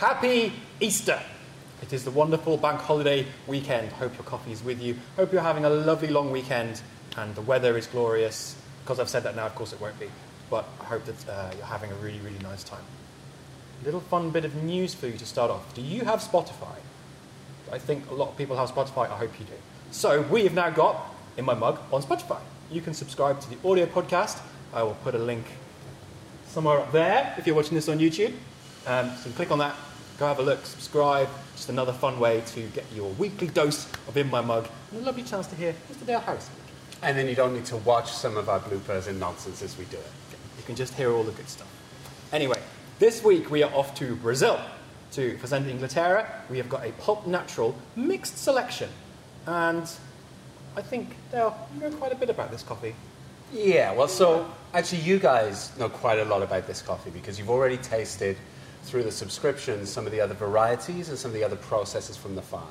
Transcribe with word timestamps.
happy 0.00 0.50
Easter. 0.80 1.20
It 1.82 1.92
is 1.92 2.04
the 2.04 2.10
wonderful 2.10 2.56
bank 2.56 2.80
holiday 2.80 3.26
weekend. 3.46 3.92
Hope 3.92 4.14
your 4.14 4.24
coffee 4.24 4.50
is 4.50 4.64
with 4.64 4.80
you. 4.80 4.96
Hope 5.16 5.30
you're 5.30 5.42
having 5.42 5.66
a 5.66 5.68
lovely 5.68 6.08
long 6.08 6.30
weekend 6.32 6.80
and 7.18 7.34
the 7.34 7.42
weather 7.42 7.76
is 7.76 7.86
glorious. 7.86 8.56
Because 8.82 8.98
I've 8.98 9.10
said 9.10 9.24
that 9.24 9.36
now, 9.36 9.44
of 9.44 9.54
course 9.54 9.74
it 9.74 9.80
won't 9.80 10.00
be. 10.00 10.08
But 10.48 10.64
I 10.80 10.84
hope 10.84 11.04
that 11.04 11.28
uh, 11.28 11.50
you're 11.54 11.66
having 11.66 11.92
a 11.92 11.94
really, 11.96 12.18
really 12.20 12.38
nice 12.38 12.64
time. 12.64 12.80
Little 13.84 14.00
fun 14.00 14.30
bit 14.30 14.46
of 14.46 14.54
news 14.62 14.94
for 14.94 15.06
you 15.06 15.18
to 15.18 15.26
start 15.26 15.50
off. 15.50 15.74
Do 15.74 15.82
you 15.82 16.06
have 16.06 16.20
Spotify? 16.20 16.78
I 17.70 17.78
think 17.78 18.08
a 18.10 18.14
lot 18.14 18.30
of 18.30 18.38
people 18.38 18.56
have 18.56 18.70
Spotify. 18.70 19.04
I 19.10 19.18
hope 19.18 19.38
you 19.38 19.44
do. 19.44 19.52
So 19.90 20.22
we 20.22 20.44
have 20.44 20.54
now 20.54 20.70
got 20.70 21.14
in 21.36 21.44
my 21.44 21.54
mug 21.54 21.78
on 21.92 22.02
Spotify. 22.02 22.40
You 22.72 22.80
can 22.80 22.94
subscribe 22.94 23.38
to 23.42 23.50
the 23.50 23.68
audio 23.68 23.84
podcast. 23.84 24.40
I 24.72 24.82
will 24.82 24.96
put 25.04 25.14
a 25.14 25.18
link 25.18 25.44
somewhere 26.46 26.78
up 26.78 26.90
there 26.90 27.34
if 27.36 27.46
you're 27.46 27.54
watching 27.54 27.74
this 27.74 27.90
on 27.90 27.98
YouTube. 27.98 28.32
Um, 28.86 29.14
so 29.22 29.28
click 29.32 29.50
on 29.50 29.58
that, 29.58 29.76
go 30.20 30.26
have 30.26 30.38
a 30.38 30.42
look, 30.42 30.66
subscribe. 30.66 31.30
Just 31.56 31.70
another 31.70 31.94
fun 31.94 32.20
way 32.20 32.42
to 32.48 32.60
get 32.68 32.84
your 32.94 33.10
weekly 33.12 33.46
dose 33.46 33.90
of 34.06 34.14
In 34.18 34.28
My 34.28 34.42
Mug 34.42 34.68
and 34.92 35.00
a 35.00 35.04
lovely 35.04 35.22
chance 35.22 35.46
to 35.46 35.56
hear 35.56 35.74
Mr. 35.90 36.04
Dale 36.06 36.20
Harris. 36.20 36.50
And 37.02 37.16
then 37.16 37.26
you 37.26 37.34
don't 37.34 37.54
need 37.54 37.64
to 37.64 37.78
watch 37.78 38.12
some 38.12 38.36
of 38.36 38.50
our 38.50 38.60
bloopers 38.60 39.08
and 39.08 39.18
nonsense 39.18 39.62
as 39.62 39.78
we 39.78 39.86
do 39.86 39.96
it. 39.96 40.12
You 40.58 40.64
can 40.64 40.76
just 40.76 40.92
hear 40.92 41.10
all 41.10 41.22
the 41.22 41.32
good 41.32 41.48
stuff. 41.48 41.68
Anyway, 42.34 42.58
this 42.98 43.24
week 43.24 43.50
we 43.50 43.62
are 43.62 43.72
off 43.72 43.94
to 43.94 44.14
Brazil. 44.16 44.60
To 45.12 45.38
Fazenda 45.38 45.70
Inglaterra, 45.70 46.44
we 46.50 46.58
have 46.58 46.68
got 46.68 46.84
a 46.84 46.92
pulp 46.92 47.26
natural 47.26 47.74
mixed 47.96 48.36
selection. 48.36 48.90
And 49.46 49.90
I 50.76 50.82
think, 50.82 51.16
Dale, 51.32 51.56
you 51.74 51.80
know 51.80 51.96
quite 51.96 52.12
a 52.12 52.16
bit 52.16 52.28
about 52.28 52.50
this 52.50 52.62
coffee. 52.62 52.94
Yeah, 53.54 53.92
well, 53.94 54.06
so 54.06 54.48
actually, 54.74 55.00
you 55.00 55.18
guys 55.18 55.76
know 55.78 55.88
quite 55.88 56.18
a 56.18 56.26
lot 56.26 56.42
about 56.42 56.66
this 56.66 56.82
coffee 56.82 57.10
because 57.10 57.38
you've 57.38 57.50
already 57.50 57.78
tasted 57.78 58.36
through 58.82 59.02
the 59.02 59.10
subscriptions 59.10 59.90
some 59.90 60.06
of 60.06 60.12
the 60.12 60.20
other 60.20 60.34
varieties 60.34 61.08
and 61.08 61.18
some 61.18 61.30
of 61.30 61.34
the 61.34 61.44
other 61.44 61.56
processes 61.56 62.16
from 62.16 62.34
the 62.34 62.42
farm. 62.42 62.66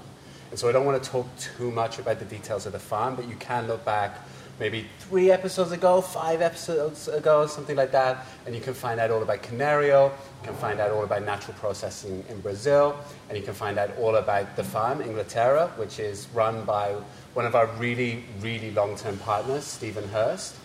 And 0.50 0.58
so 0.58 0.68
I 0.68 0.72
don't 0.72 0.86
want 0.86 1.02
to 1.02 1.10
talk 1.10 1.28
too 1.38 1.72
much 1.72 2.00
about 2.00 2.20
the 2.20 2.26
details 2.26 2.66
of 2.66 2.74
the 2.74 2.80
farm, 2.80 3.16
but 3.16 3.28
you 3.28 3.36
can 3.36 3.68
look 3.68 3.86
back 3.86 4.20
maybe 4.60 4.86
three 5.00 5.32
episodes 5.32 5.72
ago, 5.72 6.02
five 6.02 6.42
episodes 6.42 7.08
ago, 7.08 7.48
something 7.48 7.78
like 7.78 7.92
that, 7.92 8.26
and 8.46 8.54
you 8.54 8.60
can 8.60 8.74
find 8.74 9.00
out 9.00 9.10
all 9.10 9.22
about 9.22 9.42
Canario, 9.42 10.08
you 10.08 10.48
can 10.48 10.56
find 10.56 10.80
out 10.80 10.92
all 10.92 11.04
about 11.04 11.24
natural 11.24 11.56
processing 11.58 12.24
in 12.30 12.42
Brazil, 12.42 12.98
and 13.30 13.38
you 13.38 13.44
can 13.44 13.54
find 13.54 13.80
out 13.80 13.96
all 13.98 14.16
about 14.16 14.56
the 14.56 14.64
farm, 14.64 15.02
Inglaterra, 15.02 15.68
which 15.78 16.00
is 16.00 16.28
run 16.34 16.66
by 16.66 16.96
one 17.36 17.46
of 17.46 17.56
our 17.56 17.68
really, 17.78 18.26
really 18.42 18.72
long 18.72 18.98
term 18.98 19.18
partners, 19.20 19.64
Stephen 19.64 20.08
Hurst. 20.10 20.56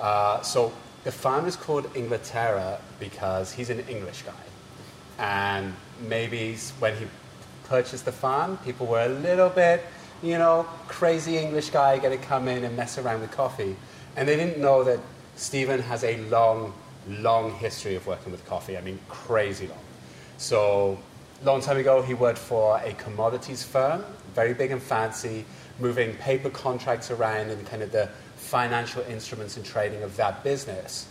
Uh, 0.00 0.40
so 0.42 0.72
the 1.04 1.12
farm 1.12 1.46
is 1.46 1.54
called 1.54 1.88
Inglaterra 1.94 2.80
because 2.98 3.52
he's 3.52 3.70
an 3.70 3.80
English 3.88 4.22
guy. 4.22 4.32
And 5.18 5.74
maybe 6.08 6.56
when 6.78 6.96
he 6.96 7.06
purchased 7.64 8.04
the 8.04 8.12
farm, 8.12 8.58
people 8.58 8.86
were 8.86 9.04
a 9.04 9.08
little 9.08 9.48
bit, 9.48 9.84
you 10.22 10.38
know, 10.38 10.66
crazy 10.88 11.38
English 11.38 11.70
guy 11.70 11.98
going 11.98 12.18
to 12.18 12.24
come 12.24 12.48
in 12.48 12.64
and 12.64 12.76
mess 12.76 12.98
around 12.98 13.20
with 13.20 13.30
coffee. 13.30 13.76
And 14.16 14.28
they 14.28 14.36
didn't 14.36 14.58
know 14.60 14.84
that 14.84 15.00
Stephen 15.36 15.80
has 15.80 16.04
a 16.04 16.16
long, 16.28 16.72
long 17.08 17.52
history 17.52 17.94
of 17.94 18.06
working 18.06 18.32
with 18.32 18.44
coffee. 18.46 18.76
I 18.76 18.80
mean, 18.80 18.98
crazy 19.08 19.66
long. 19.66 19.78
So, 20.38 20.98
long 21.44 21.60
time 21.60 21.76
ago, 21.76 22.02
he 22.02 22.14
worked 22.14 22.38
for 22.38 22.80
a 22.82 22.92
commodities 22.94 23.62
firm, 23.62 24.04
very 24.34 24.54
big 24.54 24.70
and 24.70 24.82
fancy, 24.82 25.44
moving 25.78 26.14
paper 26.16 26.50
contracts 26.50 27.10
around 27.10 27.50
and 27.50 27.66
kind 27.66 27.82
of 27.82 27.92
the 27.92 28.08
financial 28.36 29.02
instruments 29.02 29.56
and 29.56 29.64
trading 29.64 30.02
of 30.02 30.16
that 30.16 30.42
business. 30.44 31.06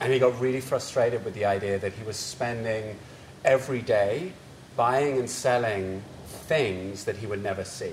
And 0.00 0.12
he 0.12 0.18
got 0.18 0.38
really 0.40 0.60
frustrated 0.60 1.24
with 1.24 1.34
the 1.34 1.44
idea 1.44 1.78
that 1.78 1.92
he 1.92 2.04
was 2.04 2.16
spending 2.16 2.98
every 3.44 3.82
day 3.82 4.32
buying 4.76 5.18
and 5.18 5.28
selling 5.28 6.02
things 6.26 7.04
that 7.04 7.16
he 7.16 7.26
would 7.26 7.42
never 7.42 7.64
see. 7.64 7.92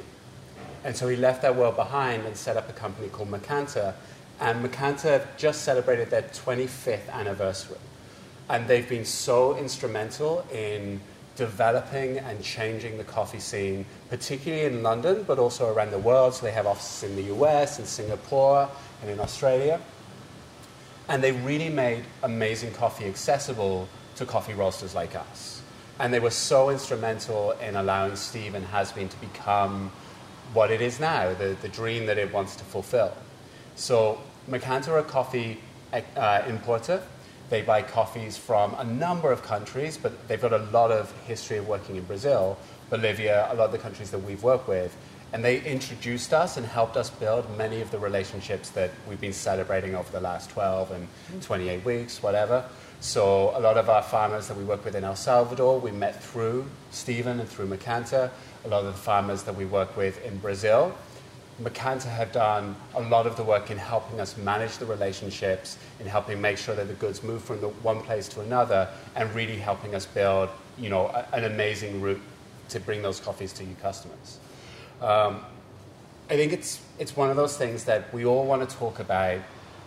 And 0.84 0.96
so 0.96 1.08
he 1.08 1.16
left 1.16 1.42
that 1.44 1.56
world 1.56 1.76
behind 1.76 2.26
and 2.26 2.36
set 2.36 2.58
up 2.58 2.70
a 2.70 2.74
company 2.74 3.08
called 3.08 3.32
Mercanta. 3.32 3.94
And 4.40 4.64
Mercanta 4.64 5.26
just 5.38 5.62
celebrated 5.62 6.10
their 6.10 6.24
25th 6.24 7.10
anniversary. 7.10 7.78
And 8.50 8.68
they've 8.68 8.88
been 8.88 9.06
so 9.06 9.56
instrumental 9.56 10.46
in 10.52 11.00
developing 11.36 12.18
and 12.18 12.44
changing 12.44 12.98
the 12.98 13.04
coffee 13.04 13.40
scene, 13.40 13.86
particularly 14.10 14.66
in 14.66 14.84
London, 14.84 15.24
but 15.24 15.40
also 15.40 15.74
around 15.74 15.92
the 15.92 16.00
world. 16.00 16.34
So 16.34 16.46
they 16.46 16.52
have 16.52 16.68
offices 16.68 17.10
in 17.10 17.16
the 17.16 17.34
US, 17.34 17.80
in 17.80 17.86
Singapore, 17.86 18.70
and 19.02 19.10
in 19.10 19.20
Australia. 19.20 19.80
And 21.08 21.24
they 21.24 21.32
really 21.32 21.70
made 21.70 22.04
amazing 22.22 22.74
coffee 22.74 23.06
accessible 23.06 23.88
to 24.16 24.26
coffee 24.26 24.54
roasters 24.54 24.96
like 24.96 25.16
us. 25.16 25.62
And 26.00 26.14
they 26.14 26.20
were 26.20 26.32
so 26.32 26.70
instrumental 26.70 27.52
in 27.52 27.76
allowing 27.76 28.16
Steve 28.16 28.56
and 28.56 28.66
Has 28.66 28.92
Been 28.92 29.10
to 29.10 29.18
become 29.18 29.92
what 30.54 30.72
it 30.72 30.82
is 30.82 31.00
now, 31.00 31.34
the, 31.34 31.56
the 31.62 31.70
dream 31.70 32.06
that 32.08 32.18
it 32.18 32.32
wants 32.34 32.56
to 32.58 32.64
fulfill. 32.64 33.14
So 33.76 34.22
Mercanta 34.50 34.90
are 34.90 35.00
a 35.00 35.04
coffee 35.04 35.60
uh, 35.94 36.44
importer. 36.48 37.02
They 37.50 37.62
buy 37.62 37.82
coffees 37.82 38.38
from 38.38 38.74
a 38.76 38.84
number 38.84 39.32
of 39.32 39.44
countries, 39.44 39.98
but 39.98 40.28
they've 40.28 40.42
got 40.42 40.54
a 40.54 40.66
lot 40.72 40.92
of 40.92 41.12
history 41.28 41.58
of 41.58 41.68
working 41.68 41.96
in 41.96 42.04
Brazil, 42.04 42.58
Bolivia, 42.90 43.48
a 43.52 43.56
lot 43.56 43.66
of 43.66 43.72
the 43.72 43.78
countries 43.78 44.12
that 44.12 44.20
we've 44.20 44.44
worked 44.44 44.68
with. 44.68 44.96
And 45.34 45.44
they 45.44 45.62
introduced 45.64 46.32
us 46.32 46.58
and 46.58 46.66
helped 46.66 46.96
us 46.96 47.10
build 47.10 47.58
many 47.58 47.82
of 47.82 47.90
the 47.90 47.98
relationships 47.98 48.70
that 48.72 48.92
we've 49.10 49.20
been 49.20 49.34
celebrating 49.34 49.96
over 49.96 50.12
the 50.12 50.22
last 50.22 50.52
12 50.52 50.92
and 50.92 51.08
28 51.42 51.84
weeks, 51.84 52.22
whatever. 52.22 52.66
So 53.04 53.52
a 53.54 53.60
lot 53.60 53.78
of 53.78 53.90
our 53.90 54.02
farmers 54.02 54.48
that 54.48 54.56
we 54.56 54.64
work 54.64 54.86
with 54.86 54.96
in 54.96 55.04
El 55.04 55.18
Salvador, 55.18 55.78
we 55.78 55.92
met 55.92 56.24
through 56.24 56.66
Stephen 56.92 57.42
and 57.42 57.50
through 57.50 57.68
Mercanta. 57.68 58.32
A 58.64 58.68
lot 58.70 58.86
of 58.86 58.94
the 58.94 58.94
farmers 58.94 59.44
that 59.44 59.58
we 59.58 59.66
work 59.66 59.98
with 59.98 60.24
in 60.24 60.38
Brazil, 60.38 60.96
Makanta 61.62 62.06
have 62.06 62.32
done 62.32 62.78
a 62.96 63.02
lot 63.02 63.28
of 63.28 63.36
the 63.36 63.44
work 63.44 63.70
in 63.70 63.78
helping 63.78 64.22
us 64.22 64.38
manage 64.38 64.78
the 64.78 64.86
relationships, 64.86 65.78
in 66.00 66.08
helping 66.08 66.40
make 66.40 66.58
sure 66.58 66.76
that 66.76 66.88
the 66.88 66.94
goods 66.94 67.24
move 67.24 67.44
from 67.44 67.58
one 67.58 68.00
place 68.00 68.30
to 68.30 68.40
another, 68.40 68.88
and 69.18 69.36
really 69.36 69.58
helping 69.58 69.96
us 69.96 70.06
build, 70.06 70.48
you 70.78 70.90
know, 70.90 71.10
an 71.34 71.44
amazing 71.44 72.00
route 72.00 72.22
to 72.70 72.80
bring 72.80 73.02
those 73.02 73.20
coffees 73.20 73.52
to 73.52 73.66
you 73.66 73.76
customers. 73.82 74.40
Um, 75.02 75.42
I 76.30 76.38
think 76.38 76.54
it's 76.54 76.80
it's 76.98 77.18
one 77.18 77.30
of 77.30 77.36
those 77.36 77.58
things 77.58 77.84
that 77.84 78.14
we 78.14 78.26
all 78.26 78.46
want 78.46 78.68
to 78.68 78.78
talk 78.78 79.00
about 79.00 79.42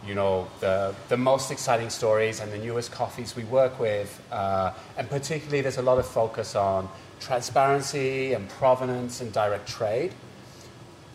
you 0.06 0.14
know, 0.14 0.48
the, 0.60 0.94
the 1.08 1.16
most 1.16 1.50
exciting 1.50 1.90
stories 1.90 2.40
and 2.40 2.52
the 2.52 2.58
newest 2.58 2.92
coffees 2.92 3.34
we 3.34 3.44
work 3.44 3.78
with. 3.80 4.22
Uh, 4.30 4.72
and 4.96 5.08
particularly, 5.10 5.60
there's 5.60 5.78
a 5.78 5.82
lot 5.82 5.98
of 5.98 6.06
focus 6.06 6.54
on 6.54 6.88
transparency 7.20 8.32
and 8.32 8.48
provenance 8.48 9.20
and 9.20 9.32
direct 9.32 9.68
trade. 9.68 10.12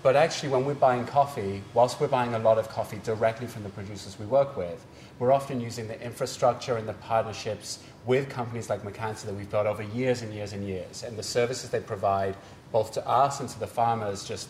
But 0.03 0.16
actually, 0.16 0.50
when 0.50 0.66
we're 0.66 0.74
buying 0.74 1.06
coffee, 1.06 1.62
whilst 1.74 2.00
we're 2.00 2.07
buying 2.07 2.34
a 2.34 2.40
lot 2.40 2.57
of 2.57 2.68
coffee 2.69 3.00
directly 3.03 3.46
from 3.46 3.63
the 3.63 3.69
producers 3.69 4.18
we 4.19 4.25
work 4.25 4.57
with, 4.57 4.84
we're 5.19 5.31
often 5.31 5.62
using 5.62 5.88
the 5.88 6.02
infrastructure 6.02 6.78
and 6.78 6.88
the 6.88 6.94
partnerships 6.94 7.84
with 8.08 8.28
companies 8.28 8.68
like 8.68 8.81
Mercanta 8.81 9.25
that 9.25 9.35
we've 9.35 9.50
built 9.50 9.68
over 9.68 9.84
years 9.84 10.23
and 10.23 10.34
years 10.34 10.53
and 10.53 10.68
years. 10.68 11.03
And 11.03 11.16
the 11.16 11.23
services 11.23 11.69
they 11.69 11.79
provide, 11.79 12.35
both 12.72 12.91
to 12.94 13.08
us 13.08 13.40
and 13.40 13.50
to 13.50 13.59
the 13.59 13.68
farmers, 13.68 14.23
just 14.28 14.50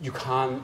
you 0.00 0.12
can't 0.12 0.62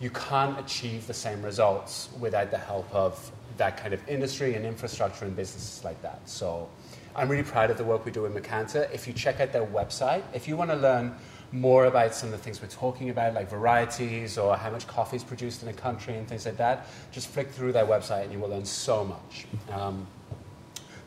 you 0.00 0.10
can't 0.10 0.58
achieve 0.58 1.06
the 1.06 1.14
same 1.14 1.42
results 1.42 2.08
without 2.20 2.50
the 2.50 2.58
help 2.58 2.92
of 2.94 3.32
that 3.56 3.76
kind 3.76 3.92
of 3.92 4.08
industry 4.08 4.54
and 4.54 4.64
infrastructure 4.64 5.24
and 5.24 5.34
businesses 5.34 5.84
like 5.84 6.00
that. 6.02 6.20
So 6.28 6.68
I'm 7.16 7.28
really 7.28 7.42
proud 7.42 7.70
of 7.70 7.78
the 7.78 7.84
work 7.84 8.04
we 8.04 8.12
do 8.12 8.24
in 8.26 8.32
Mercanta. 8.32 8.90
If 8.92 9.08
you 9.08 9.12
check 9.12 9.40
out 9.40 9.52
their 9.52 9.66
website, 9.66 10.22
if 10.32 10.46
you 10.46 10.56
want 10.56 10.70
to 10.70 10.76
learn 10.76 11.16
more 11.50 11.86
about 11.86 12.14
some 12.14 12.28
of 12.28 12.32
the 12.32 12.38
things 12.38 12.62
we're 12.62 12.68
talking 12.68 13.10
about, 13.10 13.34
like 13.34 13.50
varieties 13.50 14.38
or 14.38 14.56
how 14.56 14.70
much 14.70 14.86
coffee 14.86 15.16
is 15.16 15.24
produced 15.24 15.62
in 15.62 15.68
a 15.68 15.72
country 15.72 16.16
and 16.16 16.28
things 16.28 16.46
like 16.46 16.58
that, 16.58 16.86
just 17.10 17.28
flick 17.28 17.50
through 17.50 17.72
their 17.72 17.86
website 17.86 18.24
and 18.24 18.32
you 18.32 18.38
will 18.38 18.50
learn 18.50 18.64
so 18.64 19.04
much. 19.04 19.46
Um, 19.72 20.06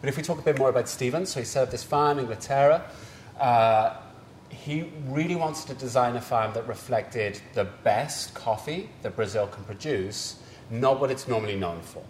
but 0.02 0.10
if 0.10 0.18
we 0.18 0.24
talk 0.24 0.40
a 0.40 0.42
bit 0.42 0.58
more 0.58 0.70
about 0.70 0.90
Stephen, 0.90 1.26
so 1.26 1.40
he 1.40 1.46
set 1.46 1.64
up 1.64 1.72
this 1.72 1.84
farm 1.84 2.18
in 2.18 2.26
Inglaterra. 2.26 2.84
Uh, 3.40 3.96
he 4.52 4.92
really 5.08 5.36
wants 5.36 5.64
to 5.66 5.74
design 5.74 6.16
a 6.16 6.22
farm 6.22 6.54
that 6.54 6.68
reflected 6.68 7.42
the 7.54 7.64
best 7.84 8.34
coffee 8.34 8.90
that 9.02 9.16
Brazil 9.16 9.48
can 9.48 9.64
produce, 9.64 10.38
not 10.70 11.00
what 11.00 11.10
it's 11.10 11.28
normally 11.28 11.56
known 11.56 11.82
for. 11.82 12.04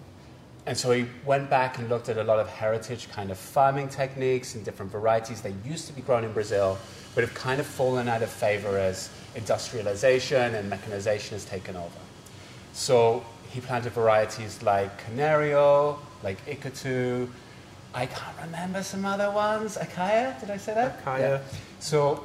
And 0.66 0.78
so 0.78 0.92
he 0.92 1.06
went 1.26 1.50
back 1.50 1.78
and 1.78 1.90
looked 1.90 2.10
at 2.10 2.18
a 2.18 2.24
lot 2.24 2.40
of 2.40 2.48
heritage 2.48 3.10
kind 3.12 3.32
of 3.32 3.38
farming 3.38 3.90
techniques 3.90 4.54
and 4.56 4.64
different 4.64 4.92
varieties 4.92 5.42
that 5.42 5.54
used 5.66 5.88
to 5.88 5.94
be 5.94 6.02
grown 6.02 6.24
in 6.24 6.34
Brazil, 6.34 6.78
but 7.16 7.24
have 7.24 7.34
kind 7.34 7.60
of 7.60 7.66
fallen 7.66 8.08
out 8.08 8.22
of 8.22 8.30
favor 8.30 8.78
as 8.78 9.10
industrialization 9.36 10.56
and 10.56 10.70
mechanization 10.70 11.36
has 11.36 11.46
taken 11.46 11.76
over. 11.76 11.90
So 12.74 13.24
he 13.50 13.60
planted 13.60 13.94
varieties 13.94 14.62
like 14.62 14.98
Canario, 15.06 16.00
like 16.24 16.44
Icatu. 16.46 17.28
I 17.94 18.06
can't 18.06 18.38
remember 18.44 18.84
some 18.84 19.04
other 19.04 19.32
ones. 19.32 19.78
Acaia, 19.78 20.40
did 20.40 20.52
I 20.52 20.58
say 20.58 20.74
that? 20.74 21.04
Acaia. 21.04 21.20
Yeah. 21.20 21.42
So 21.80 22.24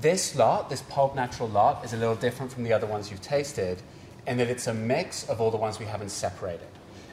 this 0.00 0.36
lot, 0.36 0.70
this 0.70 0.82
pulp 0.82 1.14
natural 1.14 1.48
lot, 1.48 1.84
is 1.84 1.92
a 1.92 1.96
little 1.96 2.14
different 2.14 2.52
from 2.52 2.64
the 2.64 2.72
other 2.72 2.86
ones 2.86 3.10
you've 3.10 3.22
tasted 3.22 3.82
in 4.26 4.36
that 4.36 4.48
it's 4.48 4.66
a 4.66 4.74
mix 4.74 5.28
of 5.28 5.40
all 5.40 5.50
the 5.50 5.56
ones 5.56 5.78
we 5.78 5.86
haven't 5.86 6.10
separated. 6.10 6.68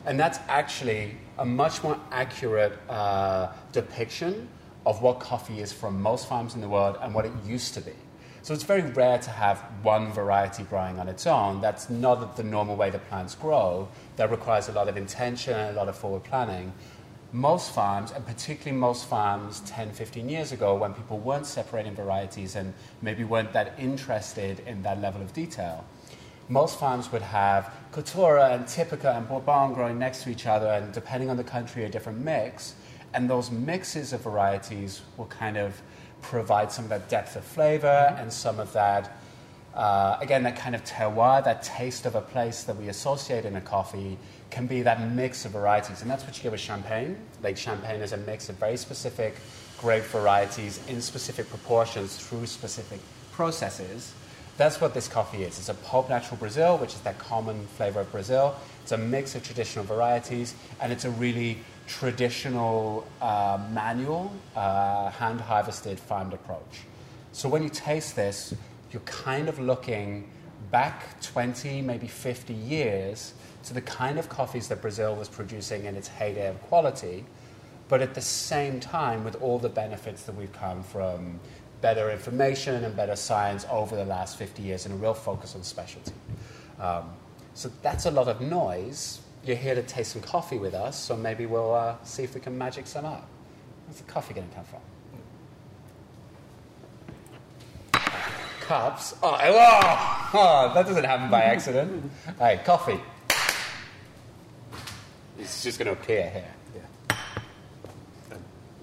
And 0.05 0.19
that's 0.19 0.39
actually 0.47 1.17
a 1.37 1.45
much 1.45 1.83
more 1.83 1.99
accurate 2.11 2.77
uh, 2.89 3.51
depiction 3.71 4.47
of 4.85 5.01
what 5.01 5.19
coffee 5.19 5.59
is 5.59 5.73
from 5.73 6.01
most 6.01 6.29
farms 6.29 6.55
in 6.55 6.61
the 6.61 6.69
world 6.69 6.97
and 7.01 7.13
what 7.13 7.25
it 7.25 7.31
used 7.45 7.73
to 7.73 7.81
be. 7.81 7.93
So 8.41 8.53
it's 8.53 8.63
very 8.63 8.81
rare 8.81 9.17
to 9.17 9.29
have 9.29 9.59
one 9.81 10.13
variety 10.13 10.63
growing 10.63 10.99
on 10.99 11.09
its 11.09 11.27
own. 11.27 11.59
That's 11.59 11.89
not 11.89 12.37
the 12.37 12.43
normal 12.43 12.77
way 12.77 12.89
that 12.89 13.05
plants 13.09 13.35
grow. 13.35 13.89
That 14.15 14.31
requires 14.31 14.69
a 14.69 14.71
lot 14.71 14.87
of 14.87 14.95
intention 14.95 15.53
and 15.53 15.75
a 15.75 15.77
lot 15.77 15.89
of 15.89 15.97
forward 15.97 16.23
planning. 16.23 16.71
Most 17.38 17.72
farms, 17.72 18.12
and 18.12 18.25
particularly 18.25 18.75
most 18.75 19.06
farms 19.06 19.60
10, 19.68 19.92
15 19.92 20.28
years 20.28 20.51
ago, 20.51 20.74
when 20.74 20.95
people 20.95 21.19
weren't 21.19 21.45
separating 21.45 21.94
varieties 21.94 22.56
and 22.56 22.74
maybe 23.04 23.24
weren't 23.24 23.54
that 23.54 23.75
interested 23.78 24.62
in 24.62 24.81
that 24.81 25.00
level 25.00 25.22
of 25.22 25.34
detail, 25.34 25.86
most 26.50 26.80
farms 26.80 27.12
would 27.12 27.22
have 27.22 27.72
Caturra 27.92 28.56
and 28.56 28.66
Typica 28.66 29.16
and 29.16 29.30
Bourbon 29.30 29.75
growing 29.75 30.00
next 30.00 30.24
to 30.24 30.31
each 30.31 30.48
other, 30.48 30.66
and 30.66 30.92
depending 30.92 31.30
on 31.30 31.38
the 31.38 31.44
country, 31.44 31.84
a 31.86 31.89
different 31.89 32.18
mix. 32.18 32.74
And 33.13 33.30
those 33.30 33.51
mixes 33.51 34.13
of 34.13 34.22
varieties 34.22 35.04
will 35.16 35.28
kind 35.28 35.57
of 35.57 35.80
provide 36.24 36.72
some 36.72 36.86
of 36.86 36.89
that 36.89 37.07
depth 37.07 37.36
of 37.36 37.44
flavor 37.44 38.07
mm-hmm. 38.10 38.19
and 38.19 38.34
some 38.34 38.60
of 38.60 38.74
that, 38.74 39.16
uh, 39.73 40.17
again, 40.21 40.43
that 40.43 40.55
kind 40.55 40.73
of 40.73 40.83
terroir, 40.83 41.43
that 41.43 41.61
taste 41.63 42.05
of 42.05 42.15
a 42.15 42.21
place 42.21 42.63
that 42.63 42.75
we 42.75 42.87
associate 42.87 43.45
in 43.45 43.55
a 43.55 43.61
coffee 43.61 44.17
can 44.49 44.65
be 44.65 44.81
that 44.81 45.01
mix 45.11 45.45
of 45.45 45.51
varieties. 45.51 46.01
And 46.01 46.09
that's 46.09 46.23
what 46.23 46.35
you 46.37 46.43
get 46.43 46.51
with 46.51 46.61
champagne. 46.61 47.17
Like 47.43 47.57
champagne 47.57 48.01
is 48.01 48.13
a 48.13 48.17
mix 48.17 48.49
of 48.49 48.55
very 48.55 48.77
specific 48.77 49.35
grape 49.79 50.03
varieties 50.05 50.79
in 50.87 51.01
specific 51.01 51.49
proportions 51.49 52.17
through 52.17 52.45
specific 52.47 52.99
processes. 53.31 54.13
That's 54.57 54.81
what 54.81 54.95
this 54.95 55.07
coffee 55.07 55.43
is. 55.43 55.59
It's 55.59 55.69
a 55.69 55.75
pulp 55.75 56.09
natural 56.09 56.37
Brazil, 56.37 56.79
which 56.79 56.95
is 56.95 57.01
that 57.01 57.19
common 57.19 57.67
flavor 57.67 57.99
of 57.99 58.11
Brazil. 58.11 58.55
It's 58.81 58.91
a 58.91 58.97
mix 58.97 59.35
of 59.35 59.43
traditional 59.43 59.85
varieties, 59.85 60.55
and 60.81 60.91
it's 60.91 61.05
a 61.05 61.11
really 61.11 61.59
traditional 61.85 63.07
uh, 63.21 63.59
manual, 63.71 64.33
uh, 64.55 65.11
hand 65.11 65.41
harvested 65.41 65.99
farmed 65.99 66.33
approach. 66.33 66.85
So 67.33 67.47
when 67.47 67.61
you 67.61 67.69
taste 67.69 68.15
this, 68.15 68.55
you're 68.92 69.01
kind 69.01 69.50
of 69.50 69.60
looking 69.60 70.30
back 70.72 71.19
20, 71.22 71.81
maybe 71.81 72.07
50 72.07 72.54
years 72.54 73.34
to 73.63 73.74
the 73.74 73.81
kind 73.81 74.18
of 74.19 74.30
coffees 74.30 74.68
that 74.68 74.81
Brazil 74.81 75.16
was 75.16 75.28
producing 75.28 75.86
in 75.86 75.95
its 75.95 76.07
heyday 76.07 76.48
of 76.48 76.62
quality, 76.63 77.25
but 77.89 78.01
at 78.01 78.13
the 78.13 78.22
same 78.22 78.80
time 78.80 79.24
with 79.24 79.42
all 79.42 79.60
the 79.60 79.69
benefits 79.69 80.24
that 80.24 80.36
we've 80.36 80.54
come 80.54 80.84
from 80.84 81.39
better 81.81 82.12
information 82.12 82.84
and 82.84 82.95
better 82.95 83.16
science 83.16 83.66
over 83.69 83.95
the 83.95 84.06
last 84.06 84.38
50 84.38 84.63
years 84.63 84.86
and 84.86 84.95
a 84.95 84.98
real 84.98 85.13
focus 85.13 85.56
on 85.56 85.63
specialty. 85.63 86.13
Um, 86.80 87.10
so 87.54 87.72
that's 87.81 88.06
a 88.06 88.12
lot 88.12 88.28
of 88.28 88.42
noise, 88.42 89.19
you're 89.45 89.56
here 89.56 89.75
to 89.75 89.84
taste 89.84 90.12
some 90.12 90.22
coffee 90.22 90.57
with 90.57 90.74
us, 90.74 91.00
so 91.00 91.16
maybe 91.16 91.45
we'll 91.45 91.74
uh, 91.74 91.95
see 92.04 92.24
if 92.24 92.36
we 92.36 92.42
can 92.42 92.57
magic 92.57 92.88
some 92.88 93.06
up. 93.06 93.28
Where's 93.86 93.98
the 93.98 94.12
coffee 94.12 94.34
going 94.34 94.48
to 94.50 94.56
come 94.56 94.66
from? 94.66 94.81
Cups. 98.67 99.15
Oh, 99.23 99.37
oh, 99.41 100.29
oh, 100.33 100.73
that 100.73 100.85
doesn't 100.85 101.05
happen 101.05 101.31
by 101.31 101.41
accident. 101.41 102.11
hey, 102.37 102.59
coffee. 102.65 102.99
It's 105.39 105.63
just 105.63 105.79
going 105.79 105.85
to 105.85 105.93
appear 105.93 106.29
here. 106.29 106.53
Yeah. 106.75 107.15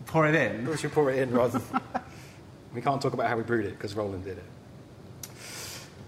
Pour 0.07 0.27
it 0.27 0.35
in. 0.35 0.67
We 0.67 0.79
should 0.79 0.93
pour 0.93 1.11
it 1.11 1.19
in 1.19 1.33
rather 1.33 1.59
than. 1.59 1.83
we 2.75 2.81
can't 2.81 3.03
talk 3.03 3.13
about 3.13 3.29
how 3.29 3.37
we 3.37 3.43
brewed 3.43 3.67
it 3.67 3.73
because 3.73 3.95
Roland 3.95 4.25
did 4.25 4.39
it. 4.39 5.31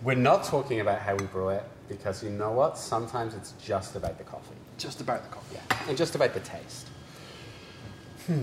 We're 0.02 0.14
not 0.14 0.44
talking 0.44 0.80
about 0.80 1.00
how 1.00 1.14
we 1.14 1.26
brew 1.26 1.50
it 1.50 1.64
because 1.86 2.24
you 2.24 2.30
know 2.30 2.52
what? 2.52 2.78
Sometimes 2.78 3.34
it's 3.34 3.52
just 3.62 3.94
about 3.94 4.16
the 4.16 4.24
coffee. 4.24 4.56
Just 4.78 5.02
about 5.02 5.22
the 5.22 5.28
coffee. 5.28 5.56
Yeah. 5.56 5.76
And 5.86 5.98
just 5.98 6.14
about 6.14 6.32
the 6.32 6.40
taste. 6.40 6.88
Hmm. 8.26 8.40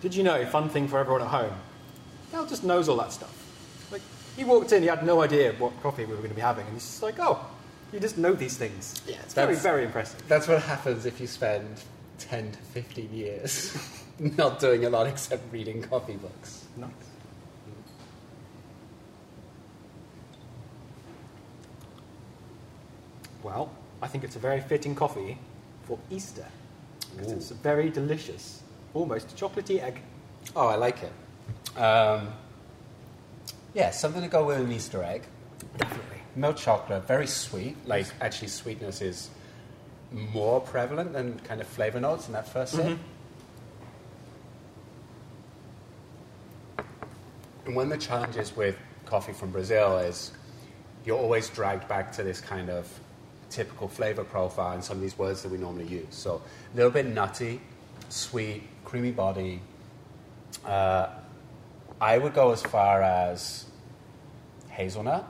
Did 0.00 0.14
you 0.14 0.22
know, 0.22 0.42
fun 0.46 0.70
thing 0.70 0.88
for 0.88 0.98
everyone 0.98 1.20
at 1.20 1.28
home, 1.28 1.52
Al 2.32 2.46
just 2.46 2.64
knows 2.64 2.88
all 2.88 2.96
that 2.96 3.12
stuff. 3.12 3.41
Like, 4.32 4.38
he 4.38 4.44
walked 4.44 4.72
in, 4.72 4.82
he 4.82 4.88
had 4.88 5.04
no 5.04 5.22
idea 5.22 5.52
what 5.58 5.80
coffee 5.82 6.04
we 6.04 6.12
were 6.12 6.16
going 6.18 6.30
to 6.30 6.34
be 6.34 6.40
having, 6.40 6.64
and 6.66 6.74
he's 6.74 6.84
just 6.84 7.02
like, 7.02 7.16
oh, 7.18 7.44
you 7.92 8.00
just 8.00 8.18
know 8.18 8.32
these 8.32 8.56
things. 8.56 9.02
Yeah, 9.06 9.16
it's 9.22 9.34
very, 9.34 9.54
very 9.54 9.84
impressive. 9.84 10.26
That's 10.28 10.48
what 10.48 10.62
happens 10.62 11.04
if 11.04 11.20
you 11.20 11.26
spend 11.26 11.66
10 12.18 12.52
to 12.52 12.58
15 12.58 13.12
years 13.12 13.76
not 14.18 14.60
doing 14.60 14.84
a 14.84 14.90
lot 14.90 15.06
except 15.06 15.52
reading 15.52 15.82
coffee 15.82 16.16
books. 16.16 16.64
Nice. 16.76 16.90
Well, 23.42 23.70
I 24.00 24.06
think 24.06 24.24
it's 24.24 24.36
a 24.36 24.38
very 24.38 24.60
fitting 24.60 24.94
coffee 24.94 25.36
for 25.84 25.98
Easter. 26.10 26.46
Because 27.16 27.32
it's 27.32 27.50
very 27.50 27.90
delicious, 27.90 28.62
almost 28.94 29.36
chocolatey 29.36 29.82
egg. 29.82 30.00
Oh, 30.56 30.68
I 30.68 30.76
like 30.76 31.00
it. 31.02 31.78
Um, 31.78 32.28
yeah, 33.74 33.90
something 33.90 34.22
to 34.22 34.28
go 34.28 34.44
with 34.46 34.60
an 34.60 34.70
Easter 34.70 35.02
egg. 35.02 35.22
Definitely. 35.76 36.18
Milk 36.36 36.56
chocolate, 36.56 37.06
very 37.06 37.26
sweet. 37.26 37.76
Like, 37.86 38.06
actually, 38.20 38.48
sweetness 38.48 39.00
is 39.02 39.30
more 40.10 40.60
prevalent 40.60 41.12
than 41.12 41.38
kind 41.40 41.60
of 41.60 41.66
flavor 41.66 42.00
notes 42.00 42.26
in 42.26 42.32
that 42.34 42.48
first 42.48 42.72
sip. 42.72 42.84
Mm-hmm. 42.84 43.02
And 47.66 47.76
one 47.76 47.92
of 47.92 47.98
the 47.98 48.04
challenges 48.04 48.54
with 48.56 48.76
coffee 49.06 49.32
from 49.32 49.50
Brazil 49.50 49.98
is 49.98 50.32
you're 51.04 51.18
always 51.18 51.48
dragged 51.48 51.88
back 51.88 52.12
to 52.12 52.22
this 52.22 52.40
kind 52.40 52.70
of 52.70 52.88
typical 53.50 53.88
flavor 53.88 54.24
profile 54.24 54.72
and 54.72 54.82
some 54.82 54.96
of 54.96 55.02
these 55.02 55.16
words 55.18 55.42
that 55.42 55.52
we 55.52 55.58
normally 55.58 55.86
use. 55.86 56.06
So 56.10 56.42
a 56.72 56.76
little 56.76 56.90
bit 56.90 57.06
nutty, 57.06 57.60
sweet, 58.08 58.62
creamy 58.84 59.12
body. 59.12 59.60
Uh, 60.64 61.08
I 62.02 62.18
would 62.18 62.34
go 62.34 62.50
as 62.50 62.60
far 62.60 63.00
as 63.00 63.64
hazelnut. 64.70 65.24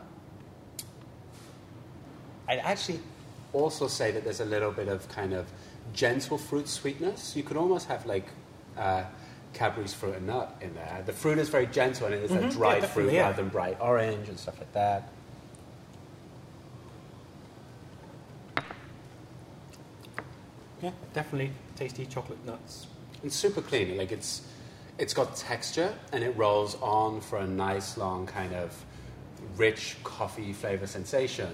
I'd 2.48 2.60
actually 2.60 3.00
also 3.52 3.88
say 3.88 4.10
that 4.10 4.24
there's 4.24 4.40
a 4.40 4.46
little 4.46 4.72
bit 4.72 4.88
of 4.88 5.06
kind 5.10 5.34
of 5.34 5.44
gentle 5.92 6.38
fruit 6.38 6.66
sweetness. 6.66 7.36
You 7.36 7.42
could 7.42 7.58
almost 7.58 7.88
have 7.88 8.06
like 8.06 8.24
uh, 8.78 9.04
Cadbury's 9.52 9.92
fruit 9.92 10.14
and 10.14 10.26
nut 10.26 10.56
in 10.62 10.72
there. 10.74 11.02
The 11.04 11.12
fruit 11.12 11.36
is 11.36 11.50
very 11.50 11.66
gentle 11.66 12.06
and 12.06 12.14
it 12.14 12.22
is 12.24 12.30
Mhm, 12.30 12.48
a 12.48 12.50
dried 12.50 12.80
definitely, 12.80 13.02
fruit 13.02 13.12
yeah. 13.16 13.22
rather 13.24 13.42
than 13.42 13.50
bright 13.50 13.76
orange 13.78 14.30
and 14.30 14.38
stuff 14.38 14.58
like 14.58 14.72
that. 14.72 15.10
Yeah, 20.82 20.92
definitely 21.12 21.50
tasty 21.76 22.06
chocolate 22.06 22.44
nuts. 22.46 22.86
It's 23.22 23.36
super 23.36 23.60
clean. 23.60 23.98
Like 23.98 24.10
it's 24.10 24.40
it's 24.98 25.14
got 25.14 25.36
texture 25.36 25.94
and 26.12 26.22
it 26.22 26.36
rolls 26.36 26.76
on 26.80 27.20
for 27.20 27.38
a 27.38 27.46
nice 27.46 27.96
long 27.96 28.26
kind 28.26 28.54
of 28.54 28.84
rich 29.56 29.96
coffee 30.04 30.52
flavor 30.52 30.86
sensation, 30.86 31.50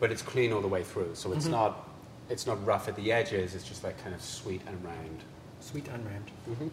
but 0.00 0.10
it's 0.10 0.22
clean 0.22 0.52
all 0.52 0.60
the 0.60 0.68
way 0.68 0.82
through. 0.82 1.14
So 1.14 1.32
it's 1.32 1.46
not 1.46 1.88
it's 2.28 2.46
not 2.46 2.64
rough 2.66 2.88
at 2.88 2.96
the 2.96 3.12
edges. 3.12 3.54
It's 3.54 3.66
just 3.66 3.84
like 3.84 4.02
kind 4.02 4.14
of 4.14 4.20
sweet 4.20 4.60
and 4.66 4.82
round. 4.84 5.20
Sweet 5.60 5.88
and 5.88 6.04
round. 6.06 6.70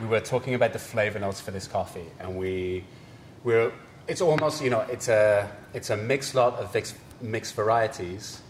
we 0.00 0.06
were 0.06 0.20
talking 0.20 0.54
about 0.54 0.72
the 0.72 0.78
flavor 0.78 1.18
notes 1.18 1.40
for 1.40 1.50
this 1.50 1.66
coffee, 1.66 2.06
and 2.20 2.36
we 2.36 2.84
we're 3.44 3.72
it's 4.06 4.20
almost 4.20 4.62
you 4.62 4.70
know 4.70 4.80
it's 4.80 5.08
a 5.08 5.50
it's 5.74 5.90
a 5.90 5.96
mixed 5.96 6.34
lot 6.34 6.54
of 6.54 6.72
mixed, 6.72 6.96
mixed 7.20 7.54
varieties, 7.54 8.42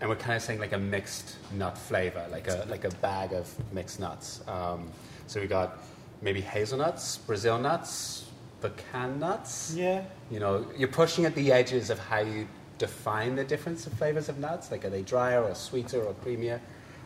and 0.00 0.10
we're 0.10 0.16
kind 0.16 0.36
of 0.36 0.42
saying 0.42 0.58
like 0.58 0.72
a 0.72 0.78
mixed 0.78 1.36
nut 1.52 1.78
flavor, 1.78 2.26
like 2.30 2.48
a 2.48 2.66
like 2.68 2.84
a 2.84 2.90
bag 2.96 3.32
of 3.32 3.52
mixed 3.72 4.00
nuts. 4.00 4.42
Um, 4.48 4.90
so 5.26 5.40
we 5.40 5.46
got 5.46 5.78
maybe 6.22 6.40
hazelnuts, 6.40 7.18
Brazil 7.18 7.58
nuts, 7.58 8.24
pecan 8.60 9.18
nuts. 9.18 9.74
Yeah. 9.76 10.04
You 10.30 10.40
know, 10.40 10.66
you're 10.76 10.88
pushing 10.88 11.24
at 11.24 11.34
the 11.34 11.52
edges 11.52 11.90
of 11.90 11.98
how 11.98 12.18
you 12.20 12.48
define 12.78 13.36
the 13.36 13.44
difference 13.44 13.86
of 13.86 13.92
flavors 13.94 14.28
of 14.28 14.38
nuts. 14.38 14.70
Like, 14.70 14.84
are 14.84 14.90
they 14.90 15.02
drier 15.02 15.42
or 15.42 15.54
sweeter 15.54 16.02
or 16.02 16.14
creamier? 16.14 16.60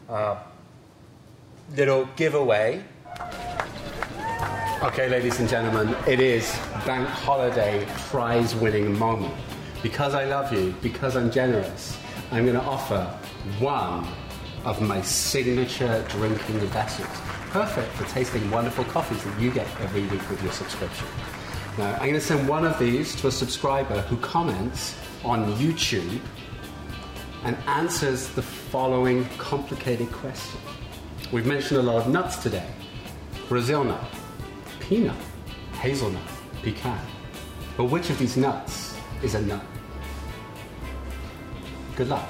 Uh, 0.09 0.37
little 1.77 2.09
giveaway. 2.17 2.83
Okay, 4.83 5.09
ladies 5.09 5.41
and 5.41 5.49
gentlemen, 5.49 5.95
it 6.07 6.21
is 6.21 6.51
bank 6.87 7.07
holiday 7.07 7.87
prize 8.09 8.55
winning 8.55 8.99
moment. 8.99 9.35
Because 9.83 10.15
I 10.15 10.25
love 10.25 10.53
you, 10.53 10.75
because 10.83 11.17
I'm 11.17 11.31
generous, 11.31 11.99
I'm 12.33 12.45
going 12.45 12.57
to 12.59 12.65
offer 12.65 13.05
one 13.59 14.07
of 14.65 14.81
my 14.81 15.01
signature 15.03 16.05
drinking 16.09 16.61
vessels. 16.69 17.09
Perfect 17.51 17.93
for 17.95 18.05
tasting 18.05 18.49
wonderful 18.49 18.85
coffees 18.85 19.25
that 19.25 19.41
you 19.41 19.51
get 19.51 19.67
every 19.81 20.03
week 20.03 20.31
with 20.31 20.41
your 20.41 20.53
subscription. 20.53 21.09
Now, 21.77 21.95
I'm 21.95 22.03
going 22.03 22.15
to 22.15 22.21
send 22.21 22.49
one 22.49 22.65
of 22.65 22.79
these 22.79 23.17
to 23.17 23.27
a 23.27 23.33
subscriber 23.33 24.03
who 24.03 24.17
comments 24.19 24.97
on 25.25 25.53
YouTube 25.55 26.21
and 27.43 27.57
answers 27.67 28.29
the 28.29 28.43
following 28.43 29.25
complicated 29.39 30.13
question. 30.13 30.61
We've 31.33 31.45
mentioned 31.45 31.81
a 31.81 31.83
lot 31.83 31.97
of 31.97 32.09
nuts 32.09 32.37
today 32.37 32.69
Brazil 33.49 33.83
nut, 33.83 34.05
peanut, 34.79 35.17
hazelnut, 35.73 36.23
pecan. 36.63 37.05
But 37.77 37.87
which 37.87 38.11
of 38.11 38.19
these 38.21 38.37
nuts 38.37 38.97
is 39.25 39.35
a 39.35 39.43
nut? 39.43 39.65
Good 41.97 42.11
luck. 42.11 42.29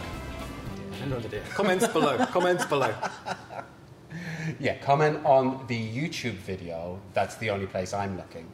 I 0.93 0.97
have 0.97 1.11
no 1.11 1.17
idea. 1.19 1.43
Comments 1.51 1.87
below. 1.89 2.17
Comments 2.25 2.65
below. 2.65 2.95
Yeah, 4.61 4.77
comment 4.79 5.25
on 5.25 5.67
the 5.67 5.79
YouTube 5.79 6.35
video. 6.35 7.01
That's 7.15 7.37
the 7.37 7.51
only 7.51 7.67
place 7.67 7.93
I'm 7.93 8.17
looking. 8.17 8.47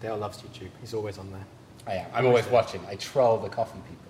Dale 0.00 0.16
loves 0.16 0.38
YouTube. 0.38 0.70
He's 0.80 0.94
always 0.94 1.18
on 1.18 1.30
there. 1.32 1.46
I 1.86 1.94
am. 1.94 2.10
I'm 2.12 2.26
always 2.26 2.46
watching. 2.46 2.80
I 2.88 2.96
troll 2.96 3.38
the 3.38 3.48
coffee 3.48 3.78
people. 3.88 4.06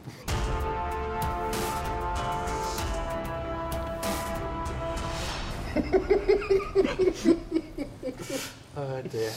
Oh 8.78 9.00
dear. 9.02 9.32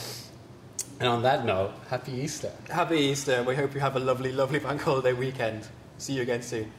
And 0.98 1.08
on 1.08 1.22
that 1.22 1.46
note, 1.46 1.72
happy 1.88 2.12
Easter. 2.12 2.52
Happy 2.68 2.96
Easter. 2.96 3.42
We 3.42 3.56
hope 3.56 3.72
you 3.74 3.80
have 3.80 3.96
a 3.96 3.98
lovely, 3.98 4.32
lovely 4.32 4.58
bank 4.58 4.82
holiday 4.82 5.14
weekend. 5.14 5.66
See 5.96 6.12
you 6.12 6.22
again 6.22 6.42
soon. 6.42 6.70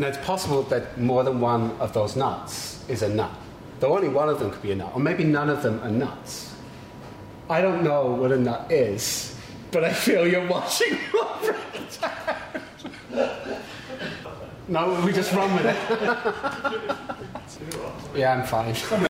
Now, 0.00 0.06
it's 0.06 0.16
possible 0.16 0.62
that 0.62 0.98
more 0.98 1.22
than 1.24 1.42
one 1.42 1.72
of 1.72 1.92
those 1.92 2.16
nuts 2.16 2.82
is 2.88 3.02
a 3.02 3.08
nut. 3.10 3.30
Though 3.80 3.94
only 3.94 4.08
one 4.08 4.30
of 4.30 4.38
them 4.38 4.50
could 4.50 4.62
be 4.62 4.72
a 4.72 4.74
nut, 4.74 4.92
or 4.94 5.00
maybe 5.00 5.24
none 5.24 5.50
of 5.50 5.62
them 5.62 5.78
are 5.82 5.90
nuts. 5.90 6.54
I 7.50 7.60
don't 7.60 7.84
know 7.84 8.06
what 8.06 8.32
a 8.32 8.38
nut 8.38 8.72
is, 8.72 9.36
but 9.70 9.84
I 9.84 9.92
feel 9.92 10.26
you're 10.26 10.48
watching 10.48 10.96
over 11.14 11.54
it. 11.74 11.98
No, 14.68 15.02
we 15.04 15.12
just 15.12 15.34
run 15.34 15.52
with 15.52 15.66
it. 15.66 15.76
yeah, 18.16 18.34
I'm 18.34 18.46
fine. 18.46 18.72